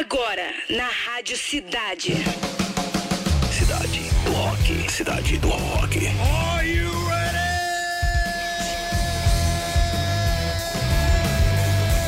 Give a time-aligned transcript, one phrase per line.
[0.00, 2.14] Agora, na Rádio Cidade.
[3.52, 4.90] Cidade do Rock.
[4.90, 5.98] Cidade do Rock.
[6.08, 7.36] Are you ready?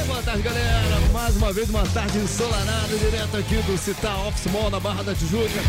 [0.07, 1.01] Boa tarde, galera.
[1.13, 5.15] Mais uma vez, uma tarde ensolarada, direto aqui do Citar Office Mall na Barra da
[5.15, 5.61] Tijuca.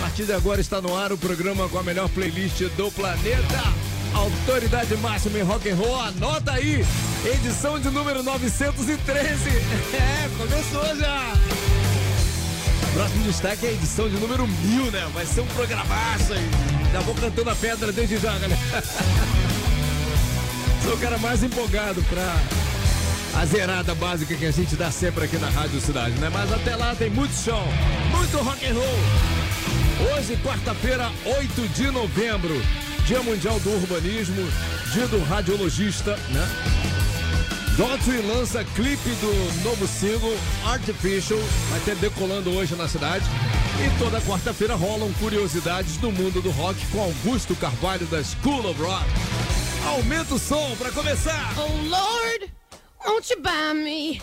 [0.00, 3.93] A partir de agora está no ar o programa com a melhor playlist do planeta.
[4.14, 6.84] Autoridade máxima em rock and roll, anota aí,
[7.24, 8.94] edição de número 913.
[9.94, 11.32] É, começou já.
[12.94, 15.08] Próximo destaque é a edição de número 1000, né?
[15.12, 16.48] Vai ser um programaço aí.
[16.92, 18.56] Já vou cantando a pedra desde já, galera.
[20.84, 22.36] Sou o cara mais empolgado pra
[23.40, 26.30] a zerada básica que a gente dá sempre aqui na Rádio Cidade, né?
[26.32, 27.64] Mas até lá tem muito show,
[28.12, 30.14] muito rock and roll.
[30.14, 32.54] Hoje, quarta-feira, 8 de novembro,
[33.06, 34.50] Dia Mundial do Urbanismo,
[34.94, 36.48] Dia do Radiologista, né?
[37.76, 43.24] Daughtry lança clipe do novo single Artificial, vai ter decolando hoje na cidade.
[43.84, 48.80] E toda quarta-feira rolam curiosidades do mundo do rock com Augusto Carvalho da School of
[48.80, 49.04] Rock.
[49.86, 51.52] Aumenta o som para começar!
[51.58, 52.50] Oh Lord,
[53.04, 54.22] won't you buy me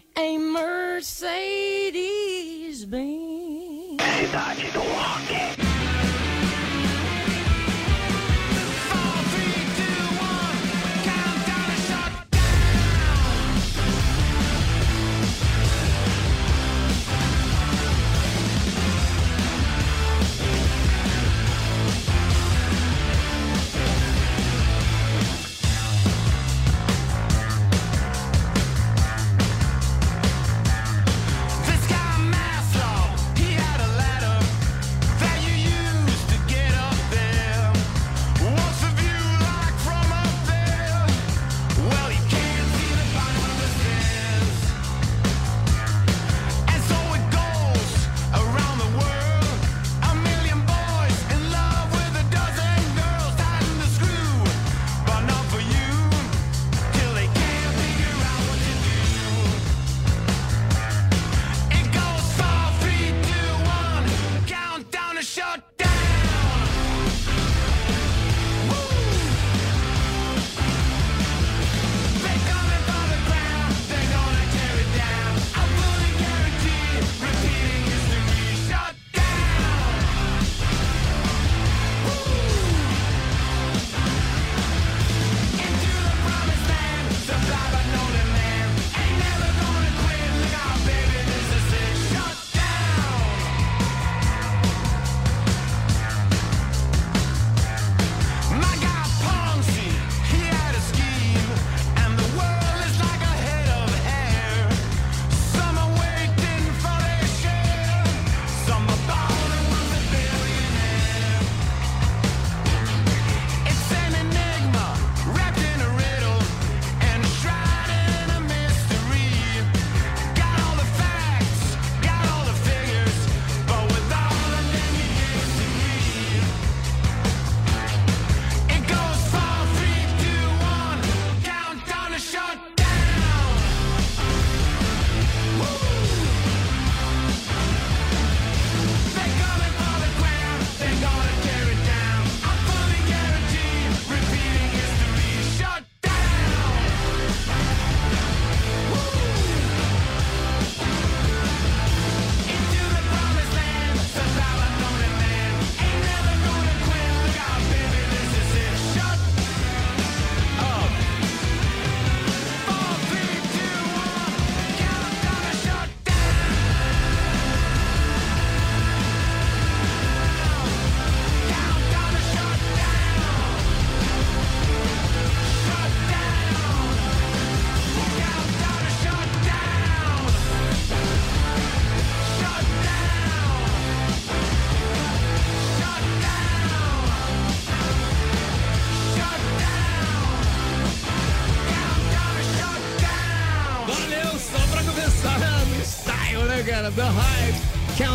[0.15, 1.95] a Mercedes
[2.85, 4.01] Benz?
[4.19, 5.60] Cidade do Rock.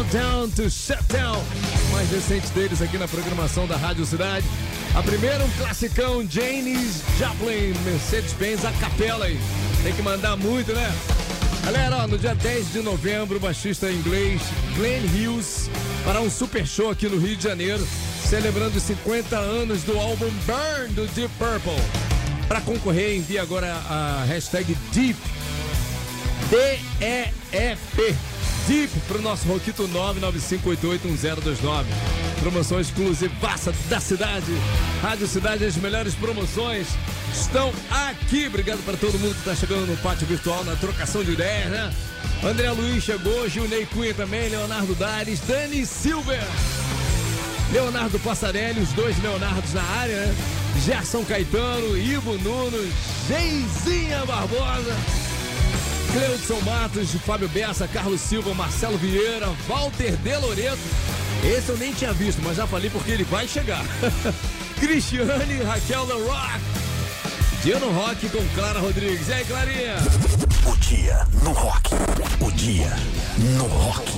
[0.07, 1.43] Countdown to Shutdown.
[1.91, 4.47] Mais recente deles aqui na programação da Rádio Cidade.
[4.95, 9.39] A primeira, um classicão, Janis Joplin, Mercedes-Benz, a capela aí.
[9.83, 10.93] Tem que mandar muito, né?
[11.65, 14.41] Galera, ó, no dia 10 de novembro, o baixista inglês
[14.77, 15.69] Glenn Hughes
[16.05, 17.87] fará um super show aqui no Rio de Janeiro,
[18.25, 21.73] celebrando os 50 anos do álbum Burn do Deep Purple.
[22.47, 25.19] Para concorrer, envie agora a hashtag Deep,
[26.49, 28.15] D-E-E-P,
[28.67, 31.85] Deep, para o nosso Roquito 995881029.
[32.41, 34.53] Promoção exclusivaça da cidade.
[35.01, 36.89] Rádio Cidade, as melhores promoções
[37.33, 38.49] estão aqui.
[38.49, 41.93] Obrigado para todo mundo que está chegando no pátio virtual, na trocação de ideias, né?
[42.45, 46.43] André Luiz chegou, Gilney Cunha também, Leonardo Dares, Dani Silver,
[47.73, 50.35] Leonardo Passarelli, os dois Leonardos na área, né?
[50.85, 52.93] Gerson Caetano, Ivo Nunes,
[53.29, 54.95] Geizinha Barbosa,
[56.17, 60.79] Cleudson Matos, Fábio Bessa, Carlos Silva, Marcelo Vieira, Walter De Loreto.
[61.45, 63.85] Esse eu nem tinha visto, mas já falei porque ele vai chegar.
[64.81, 66.61] Cristiane, Raquel da Rock.
[67.63, 69.29] Dia no Rock com Clara Rodrigues.
[69.29, 69.97] E aí, Clarinha?
[70.65, 71.91] O dia no rock.
[72.41, 72.91] O dia
[73.59, 74.11] no rock.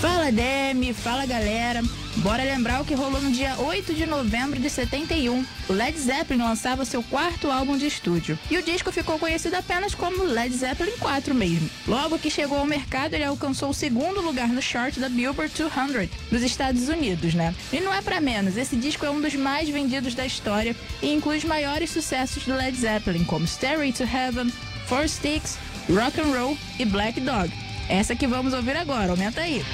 [0.00, 1.82] Fala Demi, fala galera.
[2.16, 5.44] Bora lembrar o que rolou no dia 8 de novembro de 71.
[5.68, 8.38] O Led Zeppelin lançava seu quarto álbum de estúdio.
[8.50, 11.68] E o disco ficou conhecido apenas como Led Zeppelin 4 mesmo.
[11.86, 16.08] Logo que chegou ao mercado, ele alcançou o segundo lugar no chart da Billboard 200
[16.30, 17.54] dos Estados Unidos, né?
[17.72, 21.12] E não é para menos, esse disco é um dos mais vendidos da história e
[21.12, 24.52] inclui os maiores sucessos do Led Zeppelin, como Stairway to Heaven,
[24.86, 25.58] Four Sticks,
[25.88, 27.52] Rock and Roll e Black Dog.
[27.88, 29.64] Essa que vamos ouvir agora, aumenta aí.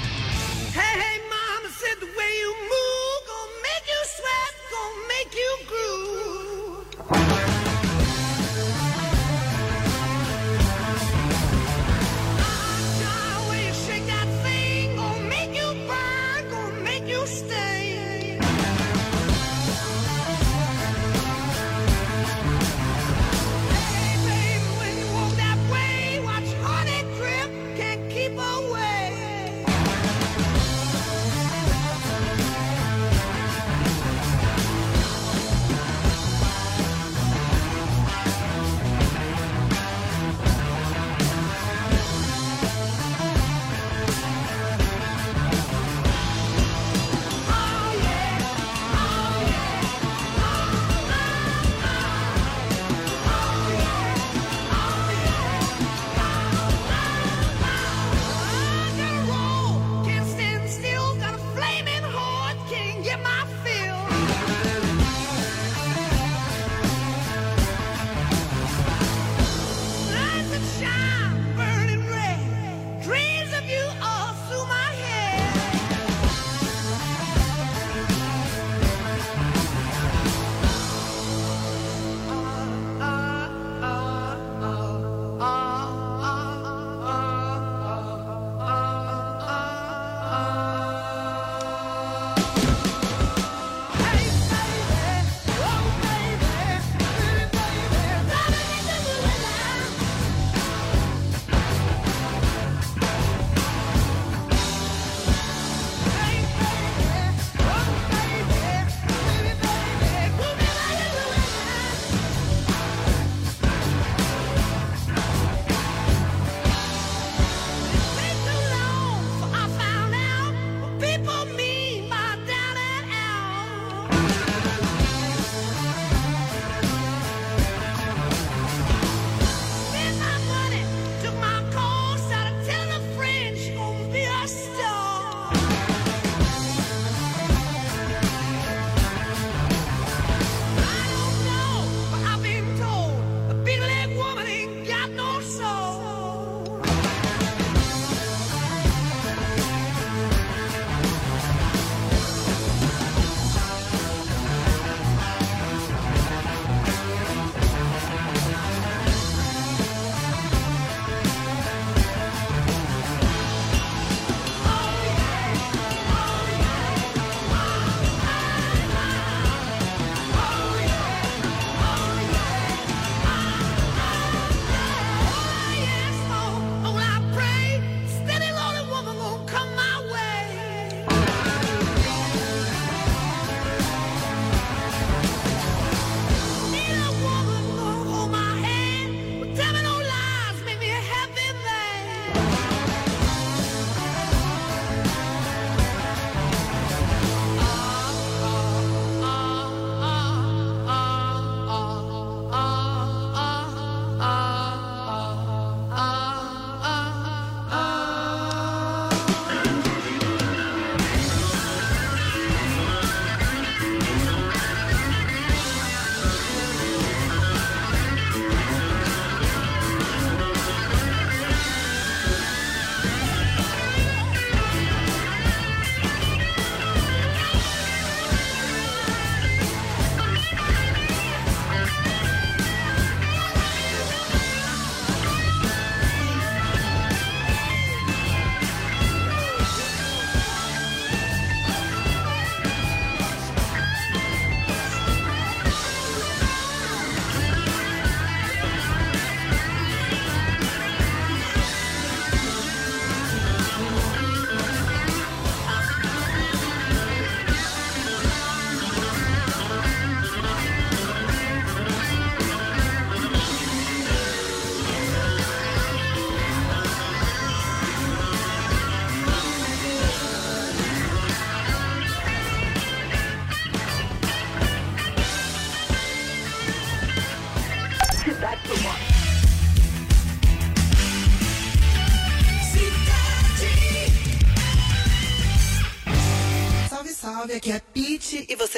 [0.73, 1.20] Hey, hey,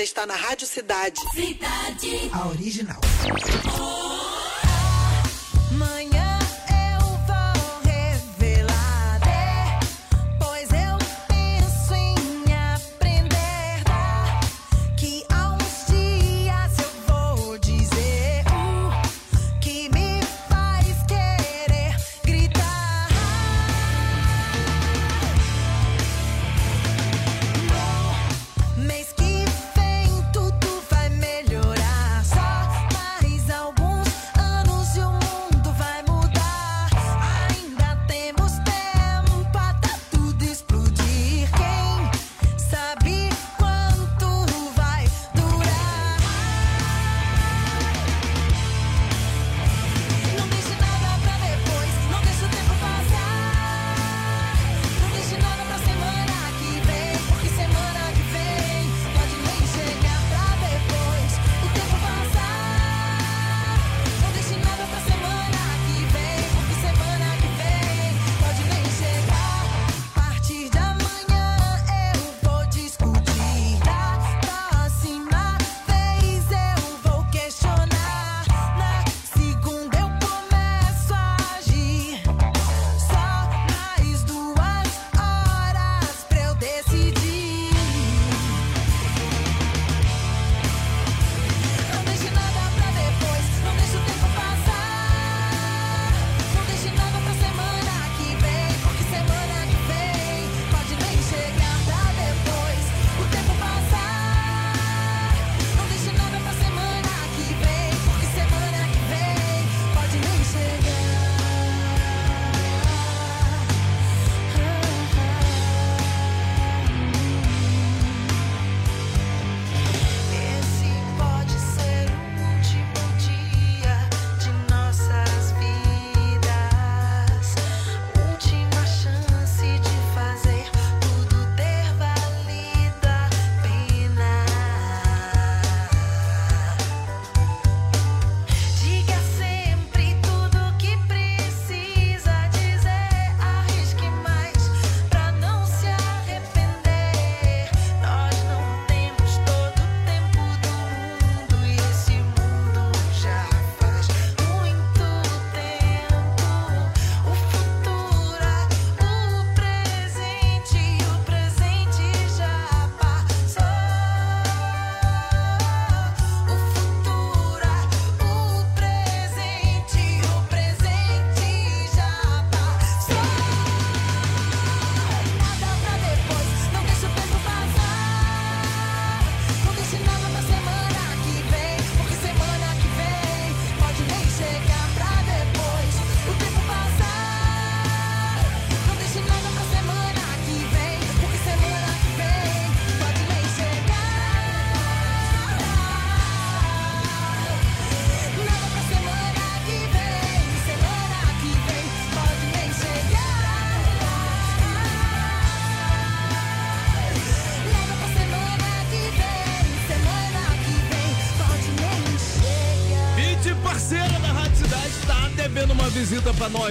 [0.04, 1.20] está na Rádio Cidade.
[2.34, 3.00] A original.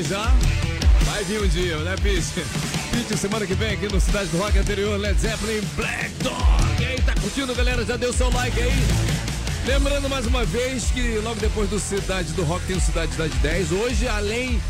[0.02, 0.32] Já.
[1.04, 2.44] Vai vir um dia, né, Pete?
[2.90, 6.82] Pete, semana que vem aqui no Cidade do Rock anterior, Led Zeppelin, Black Dog.
[6.82, 7.84] E aí, tá curtindo, galera?
[7.84, 8.72] Já deu seu like aí?
[9.66, 13.34] Lembrando mais uma vez que logo depois do Cidade do Rock tem o Cidade Cidade
[13.38, 13.72] 10.
[13.72, 14.60] Hoje, além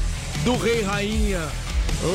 [0.44, 1.48] do Rei Rainha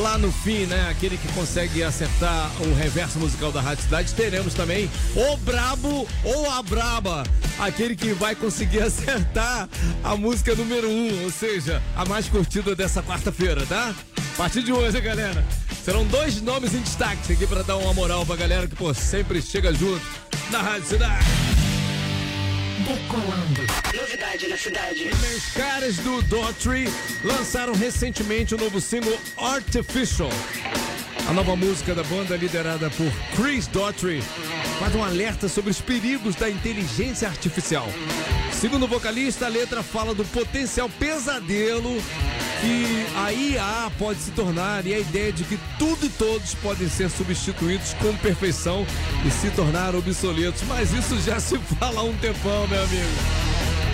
[0.02, 0.88] lá no fim, né?
[0.90, 6.50] Aquele que consegue acertar o reverso musical da Rádio Cidade, teremos também o Brabo ou
[6.50, 7.24] a Braba,
[7.58, 9.68] aquele que vai conseguir acertar
[10.02, 13.94] a música número um, ou seja, a mais curtida dessa quarta-feira, tá?
[14.34, 15.44] A partir de hoje, galera.
[15.84, 19.40] Serão dois nomes em destaque aqui pra dar uma moral pra galera que, pô, sempre
[19.40, 20.04] chega junto
[20.50, 21.57] na Rádio Cidade.
[23.94, 25.10] Novidade na cidade.
[25.36, 26.88] Os caras do Daughtry
[27.22, 30.30] lançaram recentemente o novo single Artificial.
[31.28, 34.22] A nova música da banda, liderada por Chris Daughtry,
[34.78, 37.86] faz um alerta sobre os perigos da inteligência artificial.
[38.50, 42.02] Segundo o vocalista, a letra fala do potencial pesadelo
[42.60, 46.88] que a IA pode se tornar e a ideia de que tudo e todos podem
[46.88, 48.86] ser substituídos com perfeição
[49.26, 50.62] e se tornar obsoletos.
[50.66, 53.48] Mas isso já se fala há um tempão, meu amigo.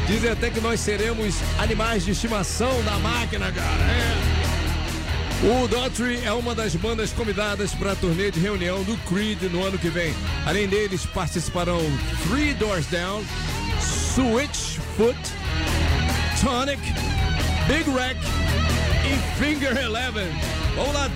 [0.07, 3.83] Dizem até que nós seremos animais de estimação da máquina, cara.
[3.85, 4.44] É.
[5.42, 9.62] O Daughtry é uma das bandas convidadas para a turnê de reunião do Creed no
[9.62, 10.14] ano que vem.
[10.46, 11.81] Além deles, participarão
[12.27, 13.22] Three Doors Down,
[14.14, 15.18] Switchfoot,
[16.42, 16.81] Tonic,
[17.66, 18.16] Big Rack
[19.07, 20.29] e Finger Eleven.
[20.77, 21.09] Vamos lá,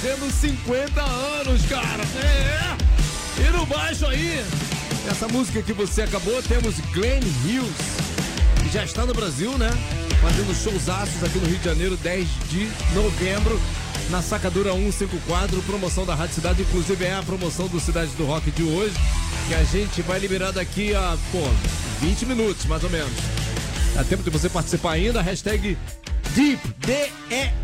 [0.00, 2.02] fazendo 50 anos, cara.
[2.24, 3.42] É.
[3.42, 4.42] E no baixo aí,
[5.10, 9.68] essa música que você acabou, temos Glenn Hughes, que já está no Brasil, né?
[10.22, 13.60] Fazendo showzaços aqui no Rio de Janeiro, 10 de novembro,
[14.08, 18.50] na Sacadura 154, promoção da Rádio Cidade, inclusive é a promoção do Cidade do Rock
[18.50, 18.94] de hoje,
[19.48, 21.42] que a gente vai liberar daqui a, pô,
[22.00, 23.12] 20 minutos, mais ou menos.
[23.94, 25.76] Dá tempo de você participar ainda, hashtag
[26.34, 27.59] DEEP, D-E-E-P,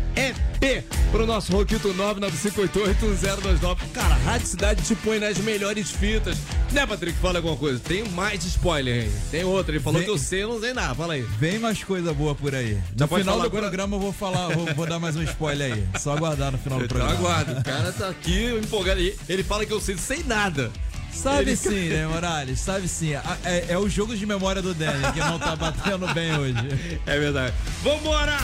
[1.11, 3.77] pro nosso Roquito 995881029.
[3.93, 6.37] Cara, a Rádio Cidade te põe nas melhores fitas.
[6.71, 7.17] Né, Patrick?
[7.19, 7.79] Fala alguma coisa.
[7.79, 9.11] Tem mais spoiler aí.
[9.31, 9.71] Tem outra.
[9.73, 10.93] Ele falou Vem- que eu sei, eu não sei nada.
[10.95, 11.21] Fala aí.
[11.39, 12.77] Vem mais coisa boa por aí.
[12.97, 13.61] No pode final do agora?
[13.63, 15.85] programa eu vou falar, vou, vou dar mais um spoiler aí.
[15.99, 17.19] Só aguardar no final do Então programa.
[17.19, 17.59] aguardo.
[17.59, 18.99] O cara tá aqui empolgado.
[19.29, 20.71] Ele fala que eu sei sem nada.
[21.13, 22.59] Sabe Ele- sim, né, Morales?
[22.59, 23.13] Sabe sim.
[23.43, 26.55] É, é o jogo de memória do Danny que não tá batendo bem hoje.
[27.07, 27.53] É verdade.
[27.81, 28.37] Vambora!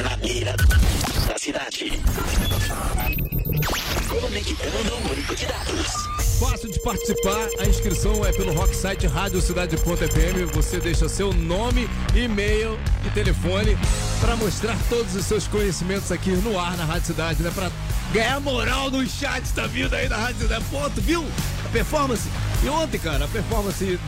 [0.00, 0.54] Na beira
[1.28, 2.00] da cidade.
[4.08, 5.86] Conectando o único de dados.
[6.40, 10.54] Fácil de participar, a inscrição é pelo rocksite radiocidade.fm.
[10.54, 13.76] Você deixa seu nome, e-mail e telefone
[14.20, 17.52] para mostrar todos os seus conhecimentos aqui no ar na Rádio Cidade, né?
[17.54, 17.70] Pra
[18.12, 20.64] ganhar moral no chat, tá vindo aí na Rádio Cidade.
[20.94, 21.24] Tu viu
[21.66, 22.28] a performance?
[22.64, 23.98] E ontem, cara, a performance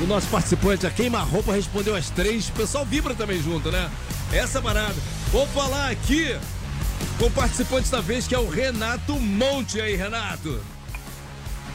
[0.00, 2.48] do nosso participante, a queima-roupa, respondeu as três.
[2.48, 3.88] O pessoal vibra também junto, né?
[4.32, 4.94] Essa parada.
[5.32, 6.38] Vou falar aqui
[7.18, 10.60] com o participante da vez, que é o Renato Monte aí, Renato.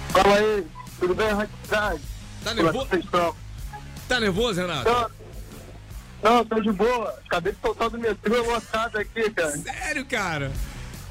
[0.10, 0.66] Fala aí,
[0.98, 2.88] tudo bem, Rádio Tá é nervoso?
[4.08, 4.90] Tá nervoso, Renato?
[4.90, 7.20] Não, não, tô de boa.
[7.26, 9.58] Acabei de soltar do metrô lotado aqui, cara.
[9.58, 10.52] Sério, cara?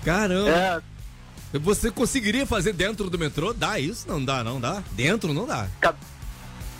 [0.02, 0.50] Caramba.
[0.50, 0.80] É,
[1.58, 3.52] Você conseguiria fazer dentro do metrô?
[3.52, 4.08] Dá isso?
[4.08, 4.82] Não dá, não dá?
[4.92, 5.68] Dentro não dá.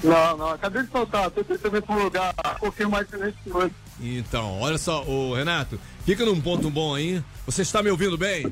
[0.03, 1.31] não, não, acabei de soltar.
[1.31, 3.84] Tô tentando ir pra um lugar um pouquinho mais silencioso.
[4.01, 7.23] Então, olha só, ô Renato, fica num ponto bom aí.
[7.47, 8.47] Você está me ouvindo bem?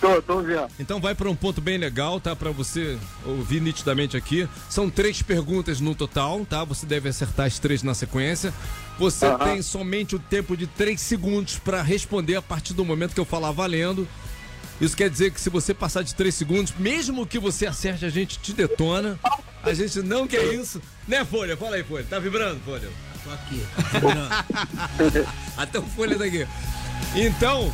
[0.00, 0.68] Tô, tô vendo.
[0.78, 2.34] Então vai para um ponto bem legal, tá?
[2.36, 4.48] Para você ouvir nitidamente aqui.
[4.68, 6.62] São três perguntas no total, tá?
[6.64, 8.54] Você deve acertar as três na sequência.
[8.98, 9.38] Você Aham.
[9.38, 13.24] tem somente o tempo de três segundos para responder a partir do momento que eu
[13.24, 14.06] falar valendo.
[14.80, 18.10] Isso quer dizer que se você passar de três segundos, mesmo que você acerte, a
[18.10, 19.18] gente te detona.
[19.64, 20.80] A gente não quer isso.
[21.08, 21.56] Né, Folha?
[21.56, 22.06] Fala aí, Folha.
[22.08, 22.88] Tá vibrando, Folha?
[23.28, 23.66] Tô aqui.
[25.56, 26.46] Até o Folha daqui.
[27.14, 27.72] Então,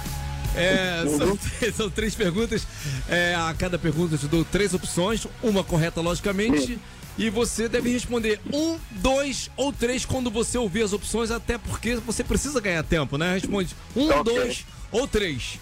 [0.55, 2.67] é, são, três- são três perguntas.
[3.09, 6.79] É, a cada pergunta eu te dou três opções, uma correta, logicamente.
[7.17, 11.95] E você deve responder um, dois ou três quando você ouvir as opções, até porque
[11.97, 13.35] você precisa ganhar tempo, né?
[13.35, 14.35] Responde um, Tá ok.
[14.35, 15.61] dois ou três.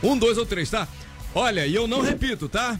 [0.00, 0.86] Um, dois ou três, tá?
[1.34, 2.78] Olha, e eu não repito, tá?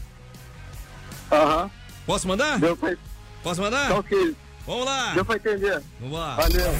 [1.29, 1.69] Aham,
[2.05, 2.57] Posso mandar?
[2.59, 2.95] deu pra,
[3.43, 3.89] Posso mandar?
[3.89, 4.33] tá ok.
[4.67, 5.13] Vamos lá!
[5.13, 5.81] Deu pra entender.
[5.99, 6.35] Vamos lá!
[6.35, 6.71] Valeu.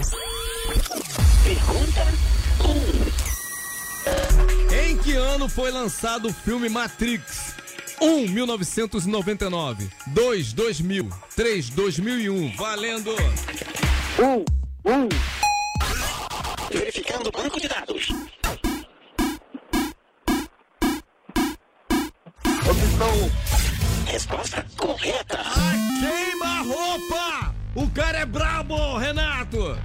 [1.43, 2.05] Pergunta
[4.73, 4.75] 1.
[4.89, 7.55] Em que ano foi lançado o filme Matrix?
[8.01, 8.27] 1.
[8.27, 9.89] 1999.
[10.07, 10.53] 2.
[10.53, 11.09] 2000.
[11.35, 11.69] 3.
[11.69, 12.55] 2001.
[12.57, 13.15] Valendo!
[14.19, 14.43] Um,
[14.91, 15.07] um,
[16.69, 18.09] Verificando o banco de dados.
[22.97, 23.29] opção um.
[24.05, 25.39] Resposta correta.
[25.99, 27.36] Queima roupa!
[27.77, 29.77] O cara é brabo, Renato!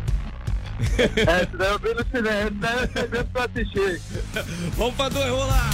[0.97, 2.01] É, cinema.
[2.01, 4.01] Esse daí eu recebendo pra assistir.
[4.79, 5.71] Vamos pra dois rolar!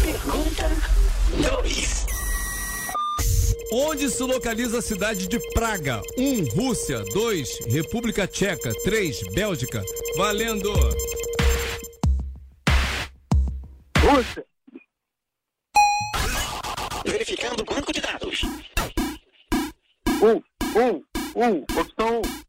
[0.00, 0.70] Pergunta
[1.62, 2.06] 2.
[3.72, 6.00] Onde se localiza a cidade de Praga?
[6.16, 6.54] 1.
[6.54, 7.00] Rússia.
[7.12, 7.66] 2.
[7.66, 8.72] República Tcheca.
[8.84, 9.34] 3.
[9.34, 9.82] Bélgica.
[10.16, 10.72] Valendo!
[13.98, 14.44] Rússia,
[17.04, 18.42] Verificando o banco de dados.
[20.22, 20.40] um,
[20.76, 21.02] um,
[21.34, 22.46] um, opção um.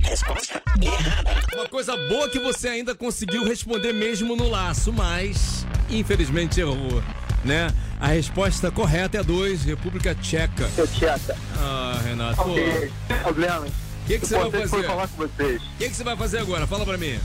[0.00, 1.46] Resposta errada.
[1.54, 7.02] Uma coisa boa que você ainda conseguiu responder mesmo no laço, mas infelizmente errou,
[7.44, 7.68] né?
[8.00, 10.68] A resposta correta é a 2, República Tcheca.
[10.70, 11.36] Seu tcheca.
[11.58, 13.70] Ah, Renato, Ok, o sem problemas.
[14.06, 14.86] que, que você vai fazer?
[14.86, 15.60] falar com vocês.
[15.62, 16.66] O que, que você vai fazer agora?
[16.66, 17.18] Fala pra mim.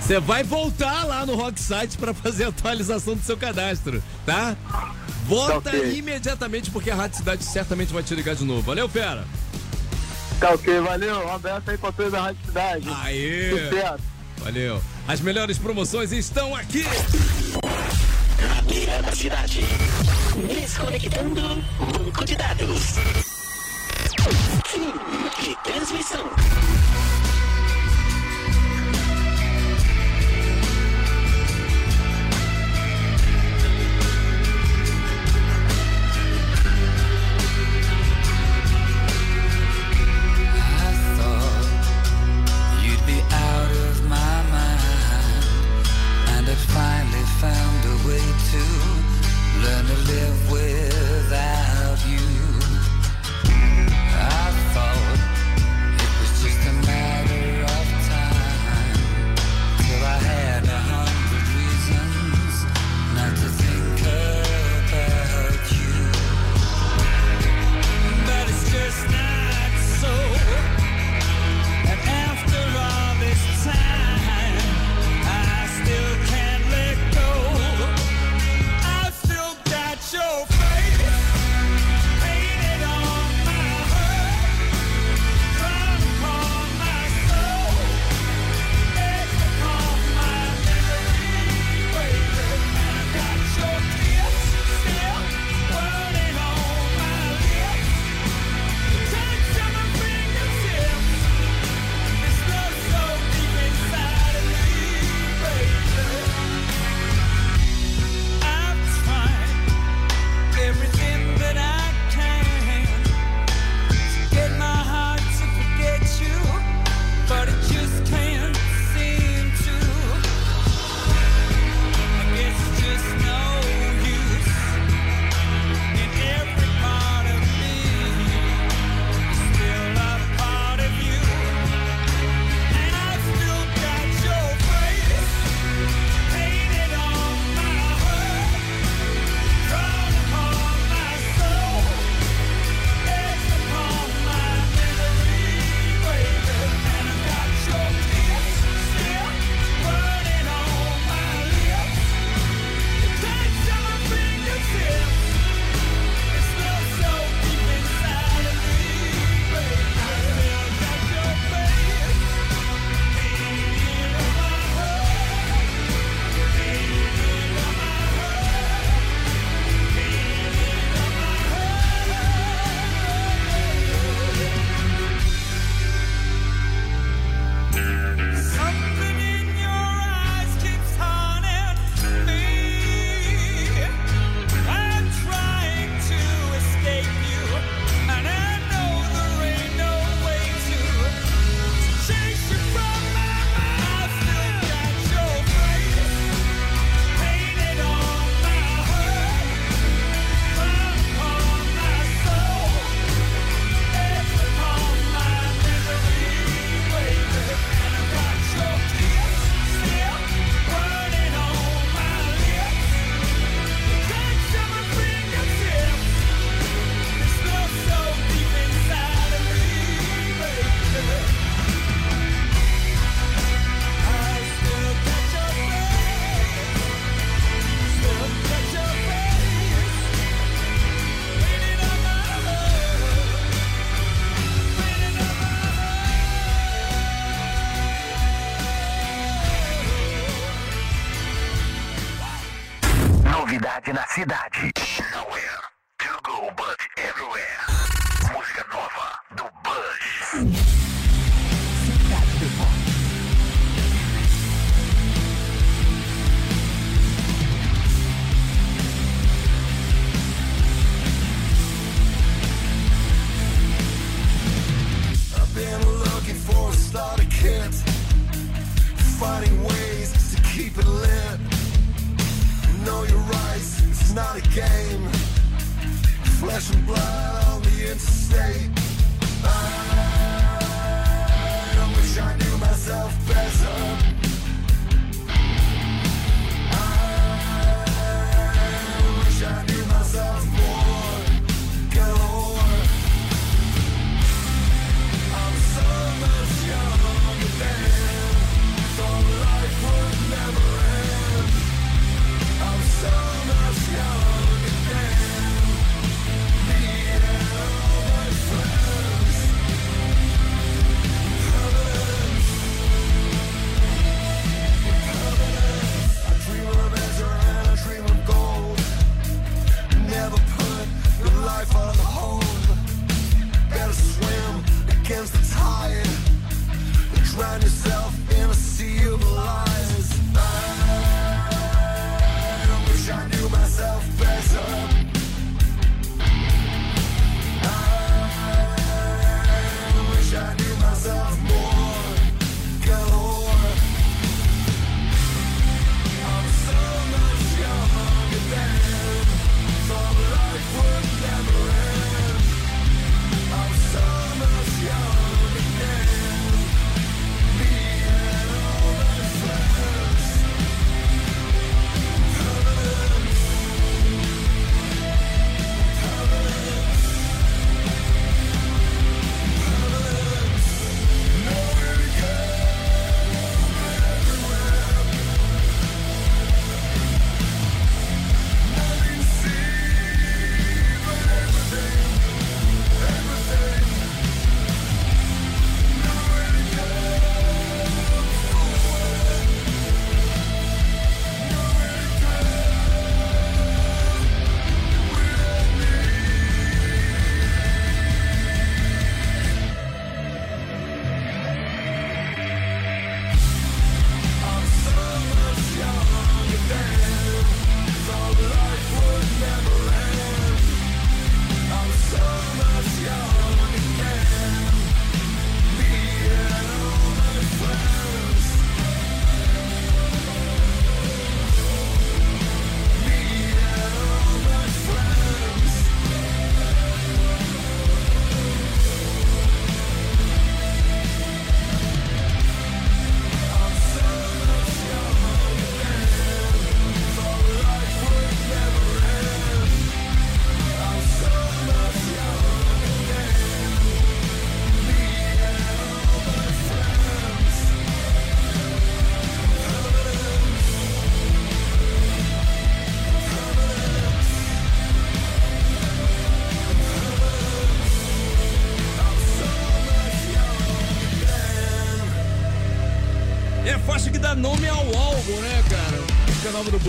[0.00, 4.54] Você vai voltar lá no Rock Site pra fazer a atualização do seu cadastro, tá?
[5.26, 5.98] Volta Tá ok.
[5.98, 8.62] imediatamente porque a Rádio Cidade certamente vai te ligar de novo.
[8.62, 9.24] Valeu, fera?
[10.38, 11.26] Tá ok, valeu.
[11.26, 12.88] Um abraço aí pra todos da Rádio Cidade.
[13.02, 13.50] Aê!
[13.50, 14.02] Sucesso.
[14.38, 14.82] Valeu.
[15.08, 16.84] As melhores promoções estão aqui.
[18.42, 19.60] Na beira da cidade.
[20.48, 21.40] Desconectando
[21.80, 22.94] banco de dados.
[24.66, 24.92] Fim
[25.42, 26.28] de transmissão.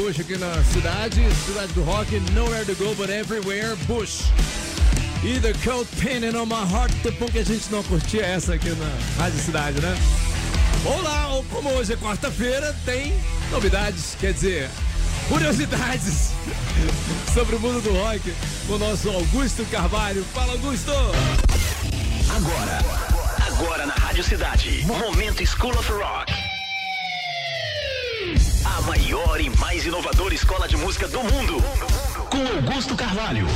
[0.05, 4.25] Bush aqui na cidade, cidade do rock, Nowhere to Go But Everywhere, Bush.
[5.23, 8.69] E The Cold Painting on My Heart, tempo que a gente não curtia essa aqui
[8.69, 8.85] na
[9.17, 9.97] Rádio Cidade, né?
[10.85, 14.69] Olá, como hoje é quarta-feira, tem novidades, quer dizer,
[15.27, 16.29] curiosidades
[17.33, 18.31] sobre o mundo do rock
[18.67, 20.23] com o nosso Augusto Carvalho.
[20.35, 20.91] Fala, Augusto!
[22.29, 22.79] Agora,
[23.47, 24.85] agora na Rádio Cidade.
[24.85, 26.34] Momento School of Rock.
[28.85, 31.55] Maior e mais inovadora escola de música do mundo.
[32.29, 33.47] Com Augusto Carvalho.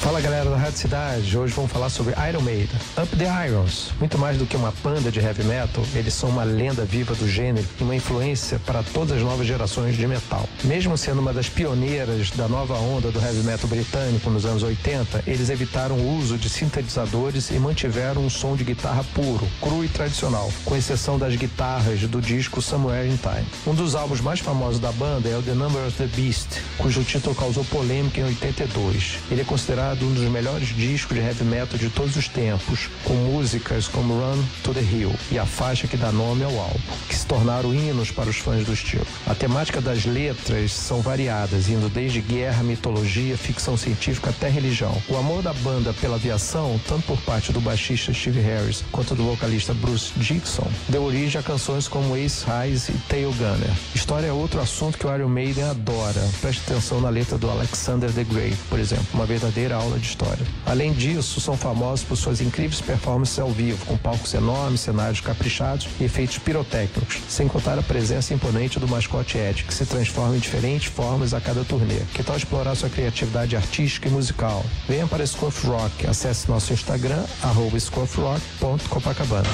[0.00, 2.70] Fala galera da Rádio Cidade, hoje vamos falar sobre Iron Maiden.
[2.96, 6.42] Up the Irons, muito mais do que uma banda de heavy metal, eles são uma
[6.42, 10.48] lenda viva do gênero e uma influência para todas as novas gerações de metal.
[10.64, 15.24] Mesmo sendo uma das pioneiras da nova onda do heavy metal britânico nos anos 80,
[15.26, 19.88] eles evitaram o uso de sintetizadores e mantiveram um som de guitarra puro, cru e
[19.88, 23.46] tradicional, com exceção das guitarras do disco Somewhere in Time.
[23.66, 27.04] Um dos álbuns mais famosos da banda é o The Number of the Beast, cujo
[27.04, 29.18] título causou polêmica em 82.
[29.30, 32.88] Ele é considerado considerado um dos melhores discos de heavy metal de todos os tempos,
[33.04, 36.78] com músicas como Run to the Hill e a faixa que dá nome ao álbum,
[37.08, 39.06] que se tornaram hinos para os fãs do estilo.
[39.26, 44.96] A temática das letras são variadas, indo desde guerra, mitologia, ficção científica até religião.
[45.08, 49.24] O amor da banda pela aviação, tanto por parte do baixista Steve Harris quanto do
[49.24, 53.70] vocalista Bruce Dixon, deu origem a canções como Ace Highs e Tail Gunner.
[53.94, 56.28] História é outro assunto que o Iron Maiden adora.
[56.40, 60.46] Preste atenção na letra do Alexander the Great, por exemplo, uma verdadeira aula de história.
[60.66, 65.88] Além disso, são famosos por suas incríveis performances ao vivo, com palcos enormes, cenários caprichados
[65.98, 70.40] e efeitos pirotécnicos, sem contar a presença imponente do mascote Ed, que se transforma em
[70.40, 72.00] diferentes formas a cada turnê.
[72.14, 74.64] Que tal explorar sua criatividade artística e musical?
[74.88, 76.06] Venha para Scruff Rock.
[76.06, 79.48] Acesse nosso Instagram, arroba scruffrock.copacabana.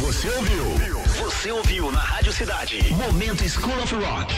[0.00, 0.64] Você ouviu?
[1.24, 2.94] Você ouviu na Rádio Cidade.
[2.94, 4.34] Momento School of Rock.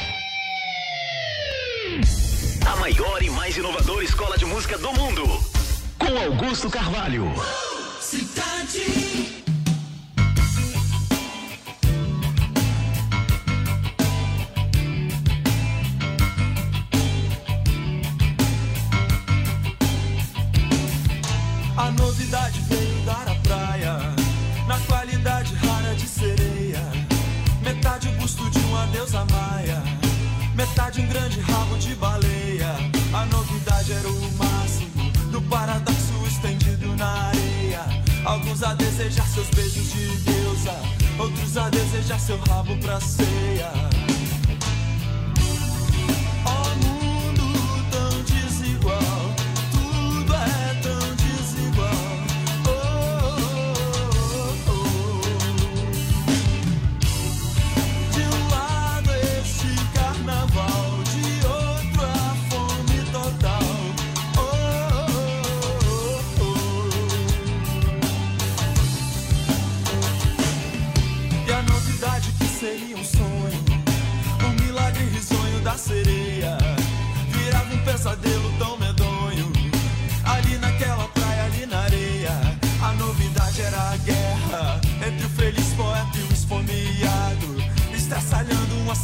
[2.70, 5.22] A maior e mais inovadora escola de música do mundo.
[5.98, 7.32] Com Augusto Carvalho.
[7.98, 9.42] Cidade.
[21.74, 23.98] A novidade veio dar a praia,
[24.66, 26.82] na qualidade rara de sereia.
[27.62, 29.82] Metade o busto de uma deusa maia,
[30.78, 32.72] metade um grande rabo de baleia.
[33.12, 37.80] A novidade era o máximo do paradoxo estendido na areia.
[38.24, 40.74] Alguns a desejar seus beijos de deusa,
[41.18, 44.07] outros a desejar seu rabo pra ceia.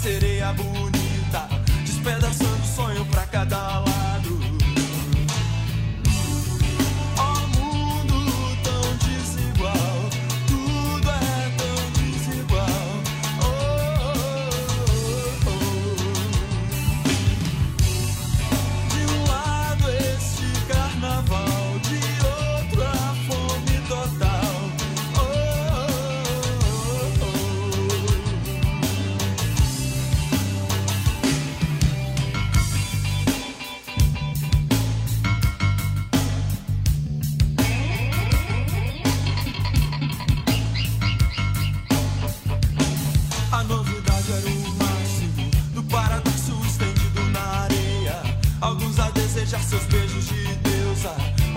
[0.04, 1.48] Sereia bonita,
[1.82, 3.93] despedaçando sonho pra cada lado.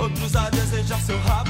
[0.07, 1.46] outros a desejar seu rabo.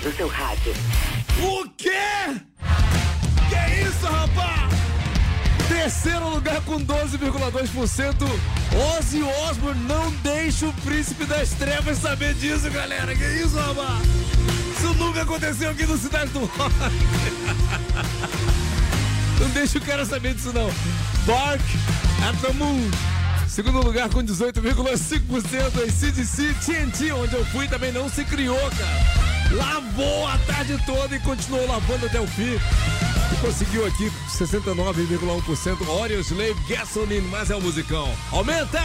[0.00, 0.74] Do seu rádio.
[1.42, 1.90] O quê?
[3.48, 4.72] Que isso, rapaz?
[5.68, 8.14] Terceiro lugar com 12,2%.
[8.96, 13.14] Ozzy Osbourne não deixa o príncipe das trevas saber disso, galera.
[13.14, 14.00] Que isso, rapaz?
[14.76, 16.74] Isso nunca aconteceu aqui no Cidade do Rock.
[19.40, 20.70] Não deixa o cara saber disso, não.
[21.26, 21.62] Bark
[22.26, 22.90] at the Moon.
[23.46, 25.86] Segundo lugar com 18,5%.
[25.86, 29.19] E CDC TNT, onde eu fui, também não se criou, cara.
[29.50, 32.54] Lavou a tarde toda e continuou lavando até o fim.
[32.54, 35.88] E conseguiu aqui 69,1%.
[35.88, 38.12] Oreo Slave Gasoline, mas é o musicão.
[38.30, 38.80] Aumenta!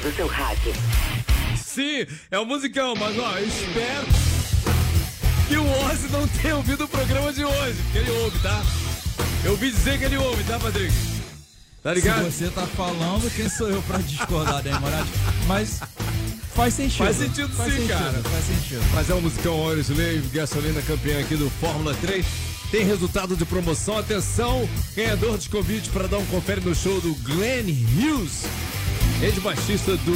[0.00, 0.72] Do seu rádio.
[1.56, 4.06] Sim, é um musicão, mas ó, eu espero
[5.46, 8.62] que o Ozzy não tenha ouvido o programa de hoje, porque ele ouve, tá?
[9.44, 10.92] Eu ouvi dizer que ele ouve, tá, Patrick?
[11.82, 12.30] Tá ligado?
[12.30, 15.08] Se você tá falando, quem sou eu pra discordar da Moraes?
[15.46, 15.80] Mas
[16.54, 16.98] faz sentido.
[16.98, 18.22] Faz sentido Faz sim, sentido, cara.
[18.22, 18.84] Faz sentido.
[18.94, 22.26] Mas é um musicão Óleo Slave, gasolina campeã aqui do Fórmula 3.
[22.70, 23.96] Tem resultado de promoção.
[23.96, 28.44] Atenção, ganhador de convite para dar um confere no show do Glenn Hughes,
[29.22, 30.12] ex-baixista do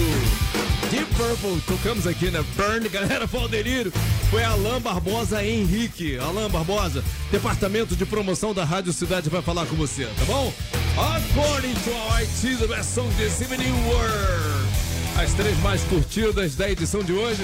[0.91, 1.61] Deep Purple.
[1.67, 3.93] Tocamos aqui na Burn, galera, foi delírio.
[4.31, 6.19] Foi Alain Barbosa Henrique.
[6.19, 10.53] Alain Barbosa, departamento de promoção da Rádio Cidade vai falar com você, tá bom?
[10.97, 14.85] According to our IT, the best song this evening world.
[15.17, 17.43] As três mais curtidas da edição de hoje.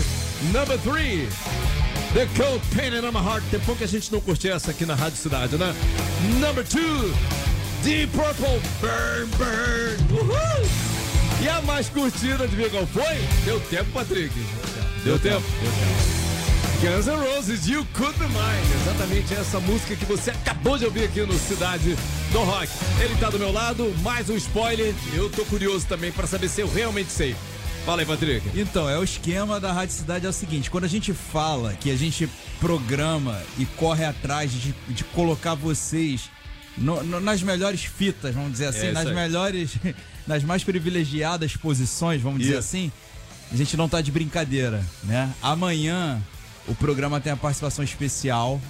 [0.52, 1.28] Number 3.
[2.14, 3.44] The Cold Painted on My Heart.
[3.50, 5.74] Tem que a gente não curte essa aqui na Rádio Cidade, né?
[6.40, 7.14] Number 2.
[7.84, 10.20] Deep Purple Burn Burn.
[10.20, 10.89] Uhul!
[11.42, 13.16] E a mais curtida, adivinha qual foi?
[13.44, 14.34] Deu tempo, Patrick.
[15.04, 15.42] Deu, tempo.
[16.82, 18.82] Guns N' Roses, You Could Be Mine.
[18.82, 21.96] Exatamente essa música que você acabou de ouvir aqui no Cidade
[22.32, 22.68] do Rock.
[23.02, 24.94] Ele tá do meu lado, mais um spoiler.
[25.14, 27.34] Eu tô curioso também pra saber se eu realmente sei.
[27.86, 28.46] Fala aí, Patrick.
[28.58, 31.90] Então, é o esquema da Rádio Cidade é o seguinte: quando a gente fala que
[31.90, 32.28] a gente
[32.60, 36.30] programa e corre atrás de, de colocar vocês
[36.76, 39.70] no- no- nas melhores fitas, vamos dizer assim, É nas melhores,
[40.26, 42.60] nas mais privilegiadas posições, vamos dizer Isso.
[42.60, 42.92] assim,
[43.52, 45.32] a gente não tá de brincadeira, né?
[45.42, 46.20] Amanhã
[46.68, 48.60] o programa tem a participação especial.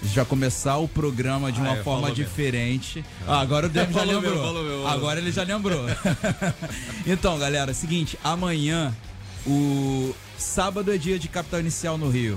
[0.00, 2.24] A gente vai começar o programa de Ah, uma é, forma falou mesmo.
[2.24, 3.04] diferente.
[3.26, 4.36] Ah, agora o Demi já lembrou.
[4.42, 5.80] falou mesmo, falou Agora ele já lembrou.
[7.06, 8.94] então, galera, seguinte, amanhã
[9.46, 12.36] o sábado é dia de capital inicial no Rio.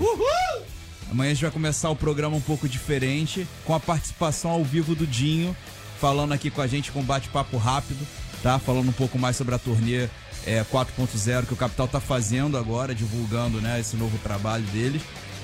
[1.11, 4.95] Amanhã a gente vai começar o programa um pouco diferente, com a participação ao vivo
[4.95, 5.55] do Dinho,
[5.99, 8.05] falando aqui com a gente com um bate-papo rápido,
[8.45, 8.59] tá?
[8.59, 10.07] Falando um pouco mais sobre a turnê
[10.45, 15.01] é, 4.0 que o Capital tá fazendo agora, divulgando, né, esse novo trabalho deles.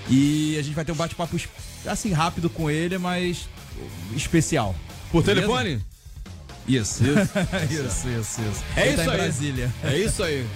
[0.08, 1.36] E a gente vai ter um bate-papo
[1.88, 3.50] assim rápido com ele, mas
[4.16, 4.76] especial.
[5.12, 5.48] Por Beleza?
[5.48, 5.82] telefone?
[6.68, 7.04] Isso.
[7.72, 7.74] Isso.
[7.74, 8.64] isso, isso, isso.
[8.76, 9.18] É Ele tá isso em aí.
[9.18, 9.74] Brasília.
[9.84, 10.48] É isso aí.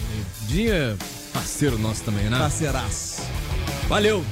[0.47, 0.95] Dinho é
[1.33, 2.37] parceiro nosso também, né?
[2.37, 3.23] Parceiraço.
[3.87, 4.23] Valeu.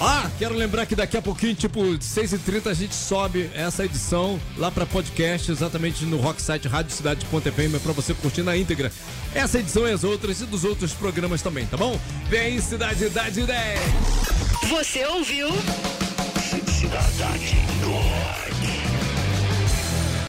[0.00, 4.70] Ah, quero lembrar que daqui a pouquinho, tipo 6h30, a gente sobe essa edição lá
[4.70, 8.92] para podcast, exatamente no rocksite radiocidade.fm, é para você curtir na íntegra.
[9.34, 11.98] Essa edição e as outras e dos outros programas também, tá bom?
[12.28, 13.80] Vem Cidade Idade 10!
[14.70, 15.48] Você ouviu?
[16.68, 18.47] Cidade Nova.